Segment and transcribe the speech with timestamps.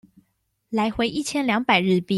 [0.71, 2.05] 來回一千兩百日幣